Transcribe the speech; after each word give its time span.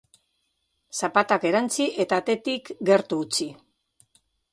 Zapatak 0.99 1.45
erantzi 1.49 1.85
eta 2.05 2.19
atetik 2.21 2.71
gertu 2.89 3.21
utzi. 3.27 3.47